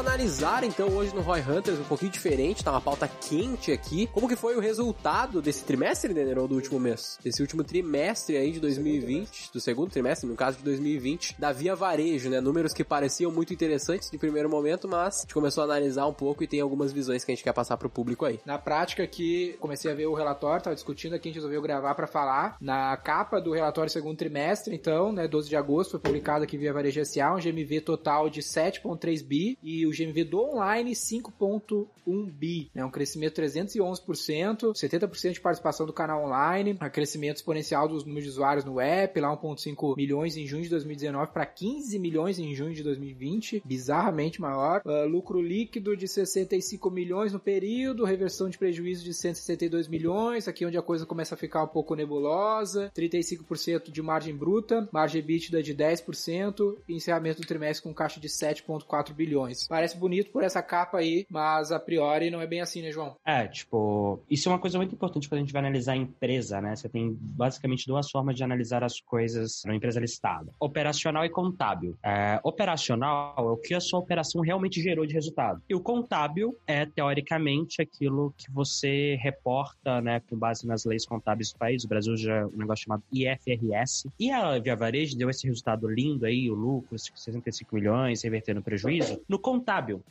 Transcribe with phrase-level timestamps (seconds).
[0.00, 4.06] Analisar então hoje no Roy Hunters um pouquinho diferente, tá uma pauta quente aqui.
[4.08, 7.18] Como que foi o resultado desse trimestre, Denner, ou do último mês?
[7.22, 11.74] Desse último trimestre aí de 2020, do segundo trimestre, no caso de 2020, da Via
[11.74, 12.40] Varejo, né?
[12.40, 16.14] Números que pareciam muito interessantes de primeiro momento, mas a gente começou a analisar um
[16.14, 18.40] pouco e tem algumas visões que a gente quer passar pro público aí.
[18.46, 21.94] Na prática aqui, comecei a ver o relatório, tava discutindo aqui, a gente resolveu gravar
[21.94, 22.56] para falar.
[22.60, 26.72] Na capa do relatório segundo trimestre, então, né, 12 de agosto, foi publicado aqui via
[26.72, 32.70] Varejo SA, um GMV total de 7.3 bi e o GMV do online 5.1 bi,
[32.74, 38.24] né, um crescimento 311%, 70% de participação do canal online, um crescimento exponencial dos números
[38.24, 42.54] de usuários no app, lá 1.5 milhões em junho de 2019 para 15 milhões em
[42.54, 48.58] junho de 2020, bizarramente maior, uh, lucro líquido de 65 milhões no período, reversão de
[48.58, 53.90] prejuízo de 162 milhões, aqui onde a coisa começa a ficar um pouco nebulosa, 35%
[53.90, 59.12] de margem bruta, margem EBITDA de 10% e encerramento do trimestre com caixa de 7.4
[59.12, 59.66] bilhões.
[59.70, 63.14] Parece bonito por essa capa aí, mas a priori não é bem assim, né, João?
[63.24, 66.60] É, tipo, isso é uma coisa muito importante quando a gente vai analisar a empresa,
[66.60, 66.74] né?
[66.74, 71.96] Você tem basicamente duas formas de analisar as coisas numa empresa listada: operacional e contábil.
[72.02, 75.62] É, operacional é o que a sua operação realmente gerou de resultado.
[75.68, 81.52] E o contábil é, teoricamente, aquilo que você reporta, né, com base nas leis contábeis
[81.52, 81.84] do país.
[81.84, 84.10] O Brasil já é um negócio chamado IFRS.
[84.18, 89.22] E a Via Varejo deu esse resultado lindo aí, o lucro, 65 milhões, revertendo prejuízo.
[89.28, 89.59] No contábil.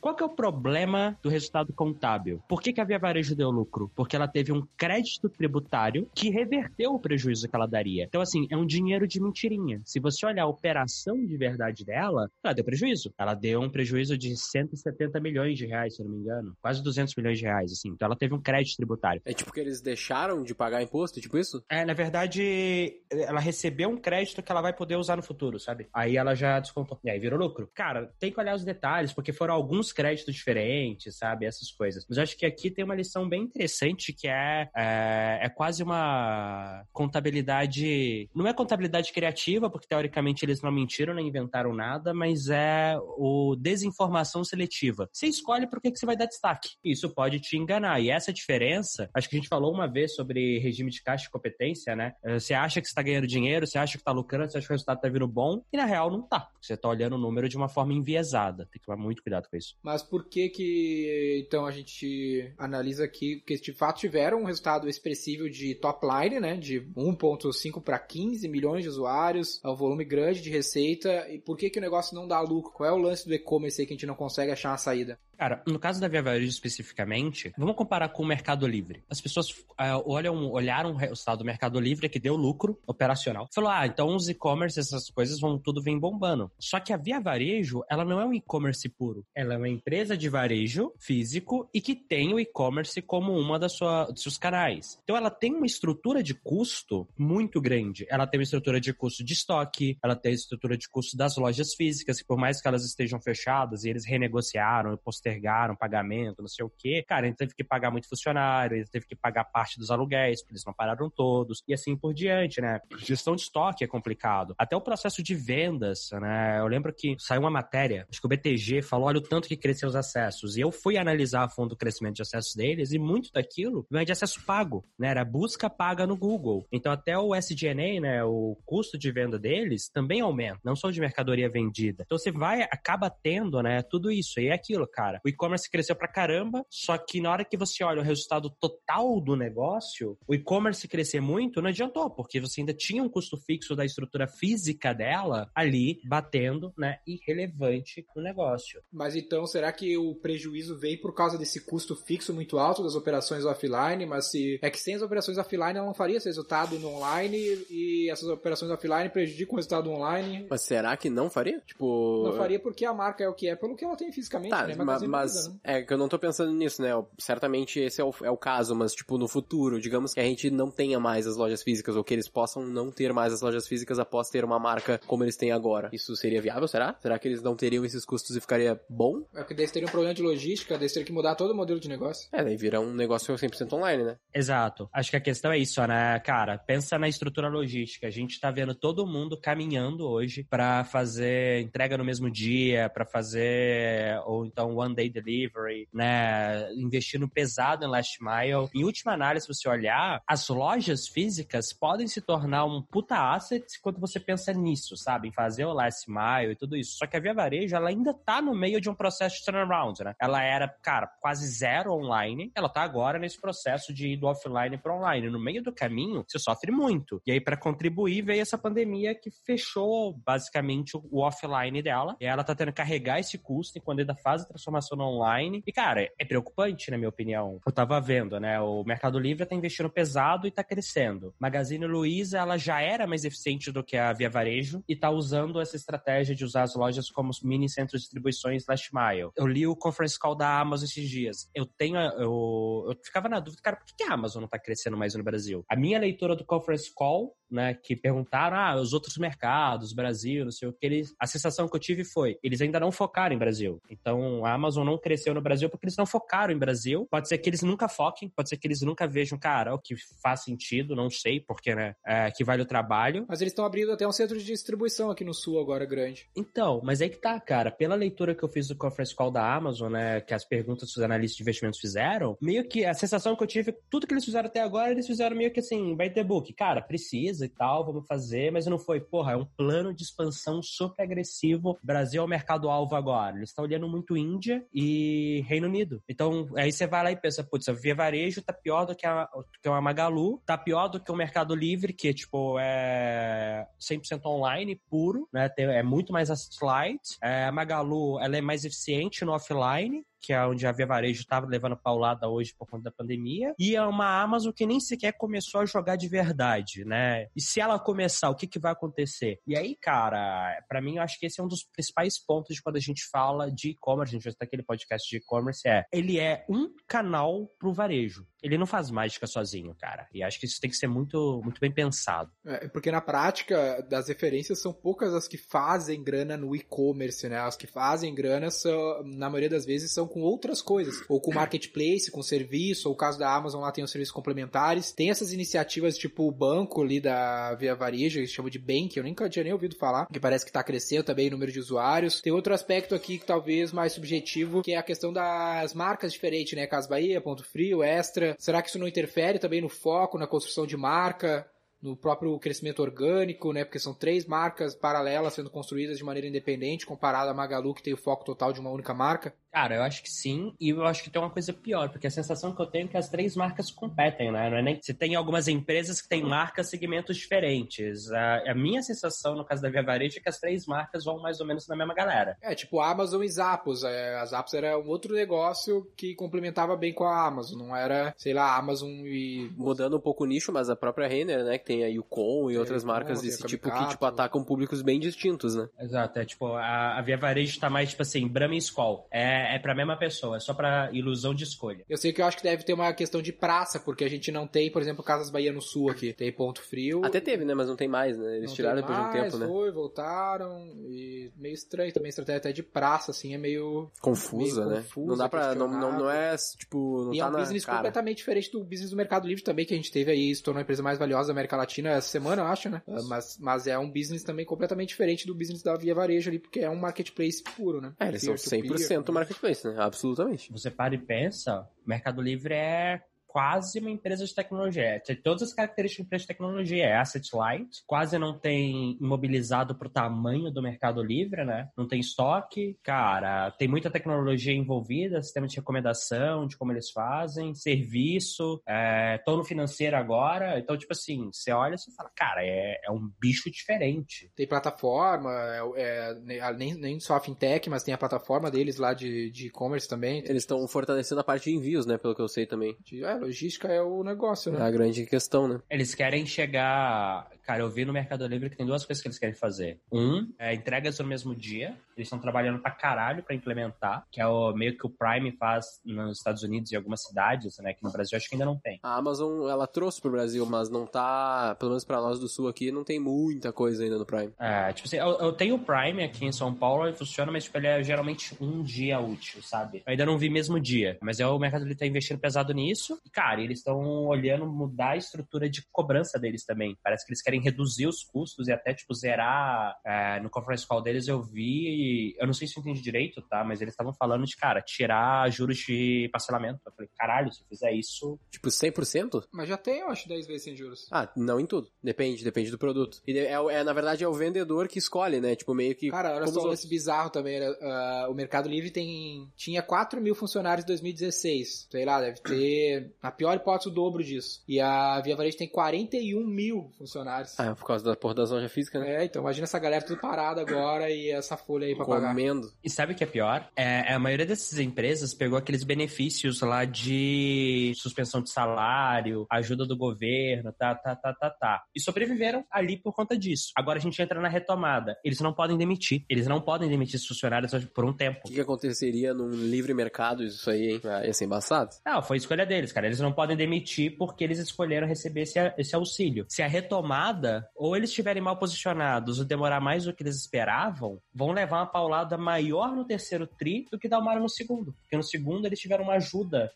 [0.00, 2.42] Qual que é o problema do resultado contábil?
[2.48, 3.90] Por que, que a Via Varejo deu lucro?
[3.94, 8.04] Porque ela teve um crédito tributário que reverteu o prejuízo que ela daria.
[8.04, 9.80] Então, assim, é um dinheiro de mentirinha.
[9.84, 13.12] Se você olhar a operação de verdade dela, ela deu prejuízo.
[13.18, 16.56] Ela deu um prejuízo de 170 milhões de reais, se eu não me engano.
[16.60, 17.90] Quase 200 milhões de reais, assim.
[17.90, 19.22] Então, ela teve um crédito tributário.
[19.24, 21.62] É tipo que eles deixaram de pagar imposto, tipo isso?
[21.68, 25.88] É, na verdade, ela recebeu um crédito que ela vai poder usar no futuro, sabe?
[25.92, 26.98] Aí ela já descontou.
[27.04, 27.70] E aí virou lucro.
[27.74, 31.46] Cara, tem que olhar os detalhes, porque foram alguns créditos diferentes, sabe?
[31.46, 32.04] Essas coisas.
[32.06, 36.84] Mas acho que aqui tem uma lição bem interessante que é, é, é quase uma
[36.92, 38.28] contabilidade.
[38.34, 43.56] Não é contabilidade criativa, porque teoricamente eles não mentiram nem inventaram nada, mas é o
[43.58, 45.08] desinformação seletiva.
[45.10, 46.68] Você escolhe por que, que você vai dar destaque.
[46.84, 47.98] Isso pode te enganar.
[47.98, 51.30] E essa diferença, acho que a gente falou uma vez sobre regime de caixa de
[51.30, 52.12] competência, né?
[52.24, 54.74] Você acha que está ganhando dinheiro, você acha que está lucrando, você acha que o
[54.74, 56.50] resultado está vindo bom, e na real não tá.
[56.60, 58.66] Você está olhando o número de uma forma enviesada.
[58.66, 59.76] Tem que tomar muito cuidado com isso.
[59.82, 64.88] Mas por que que, então, a gente analisa aqui que de fato tiveram um resultado
[64.88, 66.56] expressivo de top line, né?
[66.56, 71.28] De 1.5 para 15 milhões de usuários, é um volume grande de receita.
[71.30, 72.72] E por que que o negócio não dá lucro?
[72.72, 75.18] Qual é o lance do e-commerce aí que a gente não consegue achar uma saída?
[75.40, 79.02] Cara, no caso da Via Varejo especificamente, vamos comparar com o Mercado Livre.
[79.08, 83.48] As pessoas uh, olham, olharam o resultado do Mercado Livre que deu lucro operacional.
[83.50, 86.52] Falou, ah, então os e-commerce, essas coisas vão tudo vem bombando.
[86.58, 89.24] Só que a Via Varejo, ela não é um e-commerce puro.
[89.34, 93.72] Ela é uma empresa de varejo físico e que tem o e-commerce como uma das
[93.72, 94.98] sua, dos seus canais.
[95.04, 98.06] Então ela tem uma estrutura de custo muito grande.
[98.10, 101.38] Ela tem uma estrutura de custo de estoque, ela tem a estrutura de custo das
[101.38, 105.29] lojas físicas, que por mais que elas estejam fechadas e eles renegociaram e postergaram
[105.78, 109.16] pagamento, não sei o quê, cara, ele teve que pagar muito funcionário, ele teve que
[109.16, 112.80] pagar parte dos aluguéis, porque eles não pararam todos, e assim por diante, né?
[112.98, 114.54] Gestão de estoque é complicado.
[114.58, 116.58] Até o processo de vendas, né?
[116.60, 119.56] Eu lembro que saiu uma matéria, acho que o BTG falou, olha o tanto que
[119.56, 120.56] cresceu os acessos.
[120.56, 124.04] E eu fui analisar a fundo o crescimento de acessos deles, e muito daquilo vem
[124.04, 125.08] de acesso pago, né?
[125.08, 126.66] Era busca paga no Google.
[126.72, 128.24] Então até o SG&A, né?
[128.24, 132.04] O custo de venda deles também aumenta, não só de mercadoria vendida.
[132.04, 133.82] Então você vai, acaba tendo, né?
[133.82, 134.40] Tudo isso.
[134.40, 135.19] E é aquilo, cara.
[135.24, 139.20] O e-commerce cresceu pra caramba, só que na hora que você olha o resultado total
[139.20, 143.74] do negócio, o e-commerce crescer muito não adiantou, porque você ainda tinha um custo fixo
[143.76, 146.98] da estrutura física dela ali batendo, né?
[147.06, 148.82] Irrelevante no negócio.
[148.92, 152.94] Mas então, será que o prejuízo veio por causa desse custo fixo muito alto das
[152.94, 154.06] operações offline?
[154.06, 157.38] Mas se é que sem as operações offline ela não faria esse resultado no online
[157.70, 160.46] e essas operações offline prejudicam o resultado online.
[160.48, 161.60] Mas será que não faria?
[161.66, 162.24] Tipo.
[162.24, 164.66] Não faria porque a marca é o que é, pelo que ela tem fisicamente, Tá,
[164.66, 164.74] né?
[164.76, 166.90] mas, Mas é que eu não tô pensando nisso, né?
[167.18, 170.50] Certamente esse é o, é o caso, mas tipo, no futuro, digamos que a gente
[170.50, 173.66] não tenha mais as lojas físicas, ou que eles possam não ter mais as lojas
[173.66, 175.90] físicas após ter uma marca como eles têm agora.
[175.92, 176.96] Isso seria viável, será?
[177.00, 179.24] Será que eles não teriam esses custos e ficaria bom?
[179.34, 181.80] É porque daí teria um problema de logística, daí teria que mudar todo o modelo
[181.80, 182.28] de negócio.
[182.32, 184.16] É, daí vira um negócio 100% online, né?
[184.34, 184.88] Exato.
[184.92, 186.58] Acho que a questão é isso, né, cara?
[186.58, 188.06] Pensa na estrutura logística.
[188.06, 193.04] A gente tá vendo todo mundo caminhando hoje pra fazer entrega no mesmo dia, pra
[193.04, 196.72] fazer ou então one day delivery, né?
[196.74, 198.68] Investindo pesado em last mile.
[198.74, 203.64] Em última análise, se você olhar, as lojas físicas podem se tornar um puta asset
[203.80, 205.28] quando você pensa nisso, sabe?
[205.28, 206.96] Em fazer o last mile e tudo isso.
[206.98, 210.02] Só que a Via Varejo, ela ainda tá no meio de um processo de turnaround,
[210.04, 210.14] né?
[210.20, 212.50] Ela era, cara, quase zero online.
[212.54, 215.30] Ela tá agora nesse processo de ir do offline para online.
[215.30, 217.22] No meio do caminho, você sofre muito.
[217.26, 222.16] E aí, para contribuir, veio essa pandemia que fechou basicamente o offline dela.
[222.20, 225.62] E ela tá tendo que carregar esse custo enquanto ainda faz a transformação no online.
[225.66, 227.60] E, cara, é preocupante, na minha opinião.
[227.64, 228.60] Eu tava vendo, né?
[228.60, 231.34] O Mercado Livre tá investindo pesado e tá crescendo.
[231.38, 235.60] Magazine Luiza, ela já era mais eficiente do que a Via Varejo e tá usando
[235.60, 239.30] essa estratégia de usar as lojas como mini centros de distribuições last mile.
[239.36, 241.50] Eu li o conference call da Amazon esses dias.
[241.54, 244.96] Eu tenho, eu, eu ficava na dúvida, cara, por que a Amazon não tá crescendo
[244.96, 245.64] mais no Brasil?
[245.68, 250.52] A minha leitura do conference call né, que perguntaram, ah, os outros mercados, Brasil, não
[250.52, 253.38] sei o que, eles, a sensação que eu tive foi, eles ainda não focaram em
[253.38, 253.80] Brasil.
[253.90, 257.06] Então, a Amazon não cresceu no Brasil porque eles não focaram em Brasil.
[257.10, 259.94] Pode ser que eles nunca foquem, pode ser que eles nunca vejam, cara, o que
[260.22, 263.24] faz sentido, não sei, porque, né, é, que vale o trabalho.
[263.28, 266.28] Mas eles estão abrindo até um centro de distribuição aqui no sul agora, grande.
[266.36, 269.54] Então, mas aí que tá, cara, pela leitura que eu fiz do conference call da
[269.54, 273.36] Amazon, né, que as perguntas que os analistas de investimentos fizeram, meio que a sensação
[273.36, 276.10] que eu tive, tudo que eles fizeram até agora, eles fizeram meio que assim, vai
[276.10, 279.94] ter book, cara, precisa e tal, vamos fazer, mas não foi, porra, é um plano
[279.94, 281.78] de expansão super agressivo.
[281.82, 283.36] Brasil é o mercado-alvo agora.
[283.36, 286.02] Eles estão olhando muito Índia e Reino Unido.
[286.08, 289.06] Então, aí você vai lá e pensa, putz, a Via Varejo tá pior do que
[289.06, 289.28] a,
[289.62, 294.80] que uma Magalu, tá pior do que o Mercado Livre, que, tipo, é 100% online,
[294.88, 295.48] puro, né?
[295.48, 297.00] Tem- é muito mais asset light.
[297.22, 301.20] É, a Magalu, ela é mais eficiente no offline, que é onde a Via Varejo
[301.20, 305.12] estava levando paulada hoje por conta da pandemia, e é uma Amazon que nem sequer
[305.12, 307.26] começou a jogar de verdade, né?
[307.34, 309.38] E se ela começar, o que, que vai acontecer?
[309.46, 312.62] E aí, cara, pra mim, eu acho que esse é um dos principais pontos de
[312.62, 315.84] quando a gente fala de e-commerce, a gente vai ter aquele podcast de e-commerce, é,
[315.92, 318.26] ele é um canal pro varejo.
[318.42, 320.08] Ele não faz mágica sozinho, cara.
[320.14, 322.30] E acho que isso tem que ser muito, muito bem pensado.
[322.46, 327.38] É, porque na prática, das referências são poucas as que fazem grana no e-commerce, né?
[327.38, 331.02] As que fazem grana são, na maioria das vezes, são com outras coisas.
[331.08, 334.92] Ou com marketplace, com serviço, ou o caso da Amazon lá tem os serviços complementares.
[334.92, 339.04] Tem essas iniciativas tipo o banco ali da Via Varejo, se chama de Bank, eu
[339.04, 342.20] nunca tinha nem ouvido falar, que parece que tá crescendo também o número de usuários.
[342.20, 346.54] Tem outro aspecto aqui que talvez mais subjetivo, que é a questão das marcas diferentes,
[346.54, 346.66] né?
[346.66, 348.36] Casa Bahia, Ponto Frio, Extra.
[348.38, 351.46] Será que isso não interfere também no foco, na construção de marca?
[351.82, 353.64] no próprio crescimento orgânico, né?
[353.64, 357.94] Porque são três marcas paralelas sendo construídas de maneira independente, comparado à Magalu, que tem
[357.94, 359.34] o foco total de uma única marca.
[359.52, 362.10] Cara, eu acho que sim, e eu acho que tem uma coisa pior, porque a
[362.10, 364.48] sensação que eu tenho é que as três marcas competem, né?
[364.48, 364.80] Não é nem...
[364.80, 368.10] Você tem algumas empresas que têm marcas segmentos diferentes.
[368.12, 371.20] A, a minha sensação, no caso da Via Varejo, é que as três marcas vão
[371.20, 372.36] mais ou menos na mesma galera.
[372.42, 373.82] É, tipo Amazon e Zappos.
[373.82, 377.58] É, a Zappos era um outro negócio que complementava bem com a Amazon.
[377.58, 379.50] Não era, sei lá, Amazon e...
[379.56, 382.58] Mudando um pouco o nicho, mas a própria Renner, né, que tem a Yukon e
[382.58, 385.68] outras marcas desse tipo que, tipo, atacam públicos bem distintos, né?
[385.78, 389.06] Exato, é tipo, a, a Via Varejo tá mais, tipo assim, Brahma e Skol.
[389.10, 391.84] É, é pra mesma pessoa, é só pra ilusão de escolha.
[391.88, 394.30] Eu sei que eu acho que deve ter uma questão de praça, porque a gente
[394.30, 396.12] não tem, por exemplo, Casas Bahia no Sul aqui.
[396.12, 397.04] Tem Ponto Frio.
[397.04, 398.36] Até teve, né, mas não tem mais, né?
[398.36, 399.46] Eles Não tiraram depois de um mais, tempo, né?
[399.46, 400.72] Foi, voltaram.
[400.88, 403.90] E meio estranho também, a estratégia até de praça, assim, é meio.
[404.00, 404.82] Confusa, meio né?
[404.82, 405.54] confusa, não dá pra.
[405.54, 407.78] Não, não, não é, tipo, não e tá é um na business cara.
[407.78, 410.58] completamente diferente do business do Mercado Livre também, que a gente teve aí, se tornou
[410.58, 412.82] a empresa mais valiosa da América Latina essa semana, eu acho, né?
[413.08, 416.60] Mas, mas é um business também completamente diferente do business da Via Varejo ali, porque
[416.60, 417.92] é um marketplace puro, né?
[417.98, 419.02] É, eles são Peer-to-peer.
[419.02, 419.29] 100% marketplace,
[419.68, 419.76] né?
[419.78, 420.50] Absolutamente.
[420.52, 424.82] Você para e pensa, Mercado Livre é quase uma empresa de tecnologia.
[424.82, 426.84] É, Tem todas as características de empresa de tecnologia.
[426.84, 431.68] É asset light, quase não tem imobilizado pro tamanho do Mercado Livre, né?
[431.76, 432.76] Não tem estoque.
[432.82, 439.36] Cara, tem muita tecnologia envolvida, sistema de recomendação, de como eles fazem, serviço, é, tô
[439.36, 440.58] no financeiro agora.
[440.58, 444.30] Então, tipo assim, você olha e você fala, cara, é, é um bicho diferente.
[444.34, 445.30] Tem plataforma,
[445.76, 449.46] é, é, nem, nem só a fintech, mas tem a plataforma deles lá de de
[449.46, 450.18] e-commerce também.
[450.26, 451.98] Eles estão fortalecendo a parte de envios, né?
[451.98, 452.76] Pelo que eu sei também.
[452.84, 454.64] De- É, logística é o negócio, É né?
[454.66, 455.60] a grande questão, né?
[455.70, 457.30] Eles querem chegar.
[457.50, 459.80] Cara, eu vi no Mercado Livre que tem duas coisas que eles querem fazer.
[459.90, 461.76] Um, é entregas no mesmo dia.
[461.96, 465.80] Eles estão trabalhando pra caralho pra implementar, que é o meio que o Prime faz
[465.84, 467.74] nos Estados Unidos e algumas cidades, né?
[467.74, 468.78] Que no Brasil acho que ainda não tem.
[468.84, 472.46] A Amazon, ela trouxe pro Brasil, mas não tá, pelo menos pra nós do Sul
[472.46, 474.32] aqui, não tem muita coisa ainda no Prime.
[474.38, 477.42] É, tipo assim, eu, eu tenho o Prime aqui em São Paulo e funciona, mas
[477.42, 479.78] tipo, ele é geralmente um dia útil, sabe?
[479.78, 482.96] Eu ainda não vi mesmo dia, mas é o mercado ele tá investindo pesado nisso.
[483.04, 486.78] E, cara, eles estão olhando mudar a estrutura de cobrança deles também.
[486.80, 489.76] Parece que eles querem reduzir os custos e até, tipo, zerar.
[489.84, 493.44] É, no conference call deles eu vi, eu não sei se eu entendi direito, tá?
[493.44, 496.60] Mas eles estavam falando de, cara, tirar juros de parcelamento.
[496.66, 498.18] Eu falei, caralho, se eu fizer isso.
[498.30, 499.24] Tipo, 100%?
[499.32, 500.88] Mas já tem, eu acho, 10 vezes sem juros.
[500.90, 501.70] Ah, não em tudo.
[501.82, 503.00] Depende, depende do produto.
[503.06, 505.34] E é, é, na verdade, é o vendedor que escolhe, né?
[505.34, 505.90] Tipo, meio que.
[505.90, 507.36] Cara, olha só esse bizarro também.
[507.36, 511.68] Era, ah, o Mercado Livre tem, tinha 4 mil funcionários em 2016.
[511.70, 514.42] Sei lá, deve ter, na pior hipótese, o dobro disso.
[514.46, 517.29] E a Via Varejo tem 41 mil funcionários.
[517.38, 519.02] Ah, por causa da porra da loja física, né?
[519.02, 522.08] É, então imagina essa galera tudo parada agora e essa folha aí pra pagar.
[522.08, 522.50] Comendo.
[522.62, 523.48] E sabe o que é pior?
[523.56, 529.76] É, a maioria dessas empresas pegou aqueles benefícios lá de suspensão de salário, ajuda do
[529.76, 531.62] governo, tá, tá, tá, tá, tá.
[531.74, 533.52] E sobreviveram ali por conta disso.
[533.56, 534.96] Agora a gente entra na retomada.
[535.04, 536.04] Eles não podem demitir.
[536.08, 538.20] Eles não podem demitir esses funcionários por um tempo.
[538.24, 540.80] O que, que aconteceria num livre mercado isso aí, hein?
[540.84, 541.70] Ah, ia ser embaçado.
[541.84, 542.86] Não, foi escolha deles, cara.
[542.86, 546.26] Eles não podem demitir porque eles escolheram receber esse, esse auxílio.
[546.28, 547.19] Se a retomada,
[547.54, 551.66] ou eles estiverem mal posicionados ou demorar mais do que eles esperavam, vão levar uma
[551.66, 554.72] paulada maior no terceiro tri do que uma no segundo.
[554.80, 556.50] Porque no segundo eles tiveram uma ajuda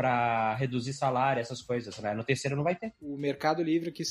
[0.00, 2.14] para reduzir salário, essas coisas, né?
[2.14, 2.92] No terceiro não vai ter.
[3.02, 4.02] O Mercado Livre, que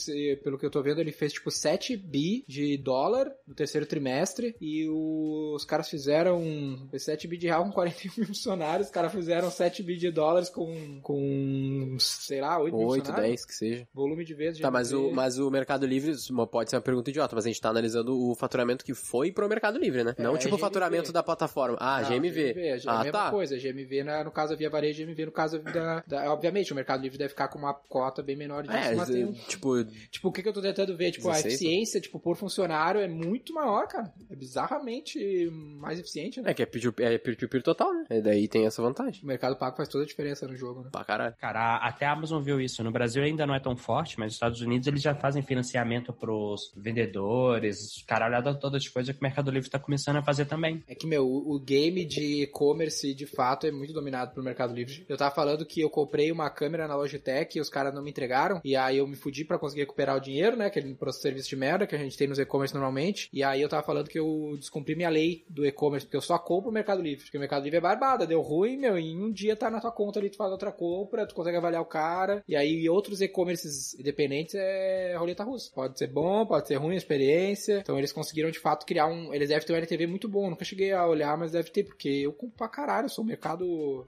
[0.44, 4.56] pelo que eu tô vendo, ele fez tipo 7 bi de dólar no terceiro trimestre
[4.62, 8.94] e o- os caras fizeram fez 7 bi de real com 41 mil funcionários, os
[8.94, 13.30] caras fizeram 7 bi de dólares com, com sei lá, 8 mil 8, funcionários.
[13.30, 13.88] 10, que seja.
[13.94, 14.62] Volume de vezes.
[14.62, 16.14] Tá, mas o, mas o Mercado Livre,
[16.52, 19.50] pode ser uma pergunta idiota, mas a gente tá analisando o faturamento que foi pro
[19.50, 20.14] Mercado Livre, né?
[20.18, 20.62] É, não é tipo o GMV.
[20.62, 21.78] faturamento da plataforma.
[21.80, 22.54] Ah, Não, GMV.
[22.58, 23.32] é a Ah, mesma tá.
[23.32, 23.58] coisa.
[23.58, 25.60] GMV, na- no caso da Via Varejo, GMV no caso
[26.08, 29.10] da- Obviamente, o Mercado Livre deve ficar com uma cota bem menor disso, É, mas
[29.10, 31.12] tem um tipo, Tipo, o que, que eu tô tentando ver?
[31.12, 34.12] Tipo, 16, a eficiência, tipo, por funcionário é muito maior, cara.
[34.30, 36.52] É bizarramente mais eficiente, né?
[36.52, 38.06] é que é peer-to-peer é peer-to-peer total, né?
[38.10, 39.24] E daí tem essa vantagem.
[39.24, 40.90] O Mercado Pago faz toda a diferença no jogo, né?
[40.92, 41.36] Pra caralho.
[41.40, 42.84] Cara, até a Amazon viu isso.
[42.84, 46.12] No Brasil ainda não é tão forte, mas nos Estados Unidos eles já fazem financiamento
[46.14, 50.84] pros vendedores, caralhada toda de coisa que o Mercado Livre tá começando a fazer também.
[50.88, 54.74] É que, meu, o, o game de e-commerce, de fato, é muito dominado pelo Mercado
[54.74, 55.06] Livre.
[55.08, 58.10] Eu tava falando que eu comprei uma câmera na Logitech e os caras não me
[58.10, 58.60] entregaram.
[58.66, 60.66] E aí eu me fudi pra conseguir recuperar o dinheiro, né?
[60.66, 63.30] Aquele serviço de merda que a gente tem nos e-commerce normalmente.
[63.32, 66.38] E aí eu tava falando que eu descumpri minha lei do e-commerce, porque eu só
[66.38, 67.24] compro o Mercado Livre.
[67.24, 69.92] Porque o Mercado Livre é barbada, deu ruim, meu, em um dia tá na tua
[69.92, 72.44] conta ali, tu faz outra compra, tu consegue avaliar o cara.
[72.48, 75.72] E aí outros e-commerces independentes é roleta russa.
[75.74, 77.80] Pode ser bom, pode ser ruim a experiência.
[77.80, 79.34] Então eles conseguiram de fato criar um.
[79.34, 80.50] Eles devem ter um LTV muito bom.
[80.50, 83.28] Nunca cheguei a olhar, mas deve ter, porque eu compro pra caralho, eu sou um
[83.28, 84.04] mercado.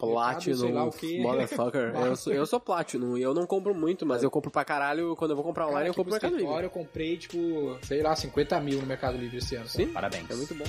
[0.52, 1.41] mercado, sei lá Platinum, o quê.
[1.42, 1.94] Motherfucker.
[2.06, 5.16] eu, sou, eu sou Platinum e eu não compro muito, mas eu compro pra caralho.
[5.16, 6.64] Quando eu vou comprar online, Cara, eu compro no tipo, Mercado Livre.
[6.66, 9.68] eu comprei, tipo, sei lá, 50 mil no Mercado Livre esse ano.
[9.68, 10.30] Sim, Parabéns.
[10.30, 10.66] é muito bom.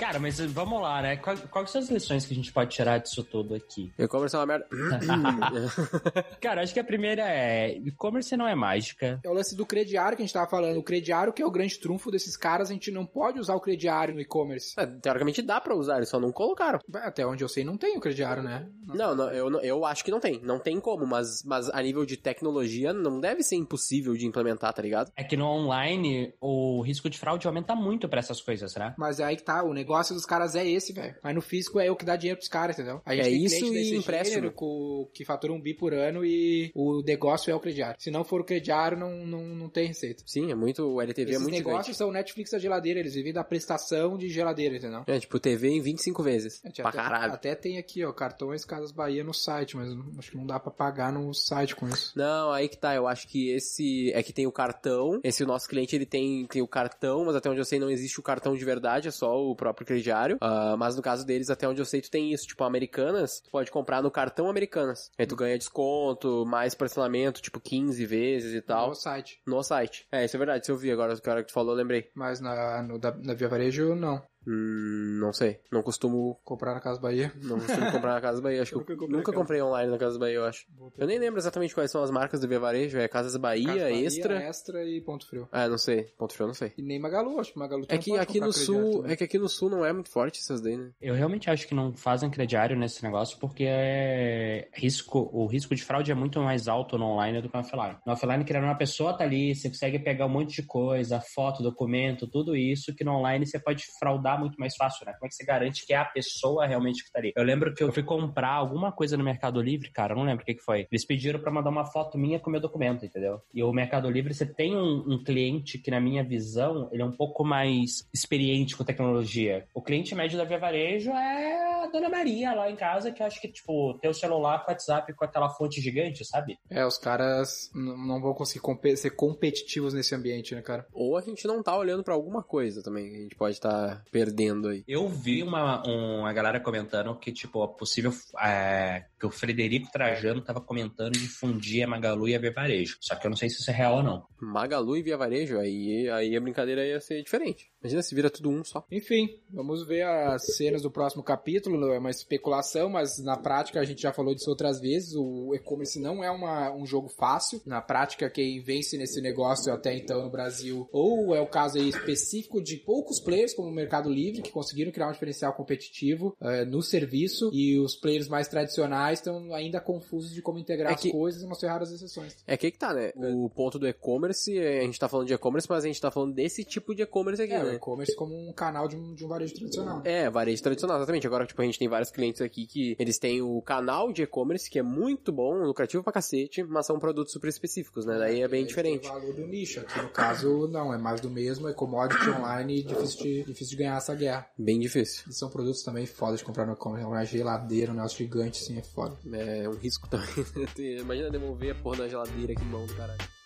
[0.00, 1.16] Cara, mas vamos lá, né?
[1.18, 3.92] Qual- Quais são as lições que a gente pode tirar disso tudo aqui?
[3.98, 4.66] E-commerce é uma merda.
[6.40, 9.20] Cara, acho que a primeira é: e-commerce não é mágica.
[9.22, 10.78] É o lance do crediário que a gente tava falando.
[10.78, 13.60] O crediário que é o grande trunfo desses caras, a gente não pode usar o
[13.60, 14.72] crediário no e-commerce.
[14.78, 16.78] É, teoricamente dá pra usar, eles só não colocaram.
[16.94, 18.66] Até onde eu sei, não tem o crediário, né?
[18.86, 20.40] Não, não, eu, eu acho que não tem.
[20.42, 24.72] Não tem como, mas, mas a nível de tecnologia não deve ser impossível de implementar,
[24.72, 25.12] tá ligado?
[25.14, 28.94] É que no online o risco de fraude aumenta muito pra essas coisas, né?
[28.96, 31.14] Mas é aí que tá, o negócio dos caras é esse, velho.
[31.22, 33.00] Mas no físico é o que dá dinheiro pros caras, entendeu?
[33.04, 34.34] A gente É isso e empréstimo.
[34.36, 37.96] gênero co- que fatura um bi por ano e o negócio é o crediário.
[37.98, 40.22] Se não for o crediário, não, não, não tem receita.
[40.26, 40.82] Sim, é muito.
[40.82, 41.98] O LTV é Esses muito negócios gigante.
[41.98, 45.02] são o Netflix da geladeira, eles vivem da prestação de geladeira, entendeu?
[45.06, 46.60] É, tipo, TV em 25 vezes.
[46.64, 47.32] Gente Pra até, caralho.
[47.32, 50.70] até tem aqui, ó, cartões Casas Bahia no site, mas acho que não dá pra
[50.70, 52.12] pagar no site com isso.
[52.16, 52.94] Não, aí que tá.
[52.94, 55.20] Eu acho que esse é que tem o cartão.
[55.22, 57.90] Esse o nosso cliente ele tem, tem o cartão, mas até onde eu sei não
[57.90, 60.38] existe o cartão de verdade, é só o próprio crediário.
[60.40, 62.46] Ah, mas no caso deles, até onde eu sei, tu tem isso.
[62.46, 65.10] Tipo, Americanas, tu pode comprar no cartão Americanas.
[65.18, 68.88] Aí tu ganha desconto, mais parcelamento, tipo 15 vezes e tal.
[68.88, 69.40] No site.
[69.46, 70.06] No site.
[70.10, 71.78] É, isso é verdade, isso eu vi agora, que a hora que tu falou, eu
[71.78, 72.10] lembrei.
[72.14, 74.22] Mas na, no, da, na Via Varejo, não.
[74.46, 75.60] Hum, não sei.
[75.70, 76.38] Não costumo.
[76.44, 77.32] Comprar na Casa Bahia.
[77.42, 78.62] Não costumo comprar na Casa Bahia.
[78.62, 80.66] Acho que eu Nunca comprei, nunca comprei online na Casa Bahia, eu acho.
[80.96, 82.98] Eu nem lembro exatamente quais são as marcas do Via Varejo.
[82.98, 84.42] É Casas Bahia, Casa Bahia, Extra.
[84.42, 85.48] Extra e Ponto Frio.
[85.52, 86.04] Ah, não sei.
[86.18, 86.72] Ponto frio, eu não sei.
[86.76, 89.48] E nem Magalu, acho que Magalu É que aqui no sul, é que aqui no
[89.48, 90.90] sul não é muito forte essas daí, né?
[91.00, 95.82] Eu realmente acho que não fazem crediário nesse negócio porque é risco, o risco de
[95.82, 97.96] fraude é muito mais alto no online do que no offline.
[98.06, 101.62] No offline, querendo uma pessoa tá ali, você consegue pegar um monte de coisa, foto,
[101.62, 105.12] documento, tudo isso, que no online você pode fraudar muito mais fácil, né?
[105.12, 107.32] Como é que você garante que é a pessoa realmente que tá ali?
[107.36, 110.46] Eu lembro que eu fui comprar alguma coisa no Mercado Livre, cara, não lembro o
[110.46, 110.86] que que foi.
[110.90, 113.40] Eles pediram pra mandar uma foto minha com meu documento, entendeu?
[113.54, 117.04] E o Mercado Livre, você tem um, um cliente que, na minha visão, ele é
[117.04, 119.66] um pouco mais experiente com tecnologia.
[119.74, 123.26] O cliente médio da Via Varejo é a Dona Maria lá em casa, que eu
[123.26, 126.58] acho que, tipo, tem o celular com o WhatsApp com aquela fonte gigante, sabe?
[126.70, 130.86] É, os caras não vão conseguir compe- ser competitivos nesse ambiente, né, cara?
[130.92, 133.10] Ou a gente não tá olhando pra alguma coisa também.
[133.10, 134.84] que A gente pode estar perdendo aí.
[134.86, 138.12] Eu vi uma, uma galera comentando que, tipo, é possível
[138.42, 142.98] é, que o Frederico Trajano tava comentando de fundir a Magalu e a Via Varejo.
[143.00, 144.26] Só que eu não sei se isso é real ou não.
[144.40, 147.70] Magalu e Via Varejo, aí, aí a brincadeira ia ser diferente.
[147.82, 148.84] Imagina se vira tudo um só.
[148.90, 151.92] Enfim, vamos ver as cenas do próximo capítulo.
[151.92, 155.14] É uma especulação, mas na prática a gente já falou disso outras vezes.
[155.16, 157.60] O e-commerce não é uma, um jogo fácil.
[157.64, 161.88] Na prática, quem vence nesse negócio até então no Brasil, ou é o caso aí
[161.88, 166.64] específico de poucos players, como o Mercado Livre, que conseguiram criar um diferencial competitivo eh,
[166.66, 171.00] no serviço, e os players mais tradicionais estão ainda confusos de como integrar É as
[171.00, 172.36] que- coisas, mas tem raras exceções.
[172.46, 173.12] É que que tá, né?
[173.16, 176.10] O ponto do e-commerce, é, a gente tá falando de e-commerce, mas a gente tá
[176.10, 177.76] falando desse tipo de e-commerce aqui, É, o né?
[177.76, 180.02] e-commerce como um canal de um, de um varejo tradicional.
[180.04, 181.26] É, varejo tradicional, exatamente.
[181.26, 184.70] Agora, tipo, a gente tem vários clientes aqui que eles têm o canal de e-commerce,
[184.70, 188.18] que é muito bom, lucrativo pra cacete, mas são produtos super específicos, né?
[188.18, 189.08] Daí é bem Aí diferente.
[189.08, 189.80] O valor do nicho.
[189.80, 193.70] Aqui no caso, não, é mais do mesmo, é commodity online e difícil de, difícil
[193.70, 194.46] de ganhar essa guerra.
[194.58, 195.24] Bem difícil.
[195.28, 197.06] E são produtos também foda de comprar no e-commerce.
[197.06, 199.16] Uma geladeira, um negócio gigante, assim, é foda.
[199.32, 200.28] É um risco também.
[201.00, 203.39] Imagina devolver a porra da geladeira aqui mão do caralho.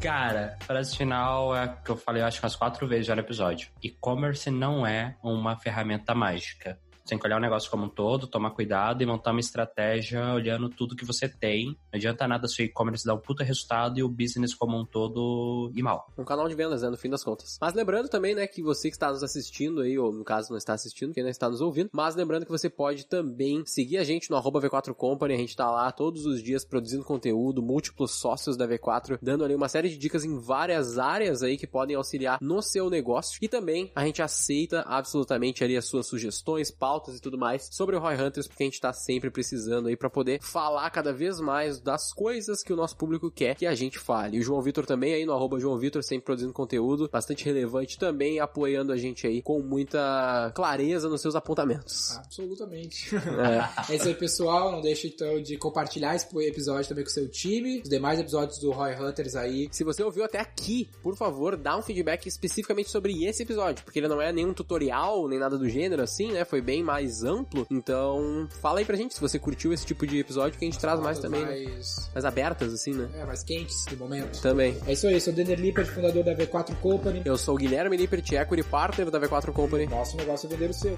[0.00, 3.70] Cara, frase final é que eu falei, acho que umas quatro vezes já no episódio.
[3.82, 6.78] E-commerce não é uma ferramenta mágica.
[7.06, 10.68] Tem que olhar o negócio como um todo, tomar cuidado e montar uma estratégia olhando
[10.68, 11.66] tudo que você tem.
[11.66, 15.70] Não adianta nada seu e-commerce dar um puta resultado e o business como um todo
[15.74, 16.10] ir mal.
[16.18, 16.90] Um canal de vendas, né?
[16.90, 17.58] No fim das contas.
[17.60, 20.58] Mas lembrando também, né, que você que está nos assistindo aí, ou no caso não
[20.58, 24.04] está assistindo, quem não está nos ouvindo, mas lembrando que você pode também seguir a
[24.04, 28.12] gente no arroba V4 Company, a gente tá lá todos os dias produzindo conteúdo, múltiplos
[28.12, 31.96] sócios da V4, dando ali uma série de dicas em várias áreas aí que podem
[31.96, 33.38] auxiliar no seu negócio.
[33.40, 37.96] E também a gente aceita absolutamente ali as suas sugestões, pautas e tudo mais sobre
[37.96, 41.40] o Roy Hunters, porque a gente tá sempre precisando aí para poder falar cada vez
[41.40, 44.36] mais das coisas que o nosso público quer que a gente fale.
[44.36, 47.98] E o João Vitor também aí no arroba João Vitor, sempre produzindo conteúdo bastante relevante
[47.98, 52.16] também, apoiando a gente aí com muita clareza nos seus apontamentos.
[52.16, 53.14] Absolutamente.
[53.16, 53.86] É.
[53.88, 54.72] É isso aí, pessoal.
[54.72, 57.80] Não deixe então de compartilhar esse episódio também com o seu time.
[57.82, 59.68] Os demais episódios do Roy Hunters aí.
[59.70, 63.98] Se você ouviu até aqui, por favor, dá um feedback especificamente sobre esse episódio, porque
[63.98, 66.44] ele não é nenhum tutorial, nem nada do gênero assim, né?
[66.44, 67.66] Foi bem mais amplo.
[67.70, 70.78] Então, fala aí pra gente se você curtiu esse tipo de episódio que a gente
[70.78, 71.66] traz mais também, né?
[71.66, 73.10] mais, Mais abertas assim, né?
[73.14, 74.40] é, mais quentes de momento.
[74.40, 74.78] Também.
[74.86, 77.22] É isso aí, sou o Denner Lippert, fundador da V4 Company.
[77.24, 79.86] Eu sou o Guilherme Lippert, equity partner da V4 Company.
[79.86, 80.96] Nosso negócio é vender o seu.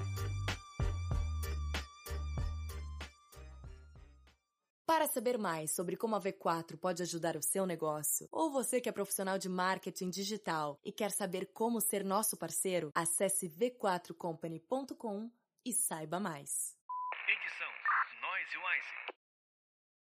[4.85, 8.89] Para saber mais sobre como a V4 pode ajudar o seu negócio, ou você que
[8.89, 15.29] é profissional de marketing digital e quer saber como ser nosso parceiro, acesse v4company.com
[15.65, 16.78] e saiba mais.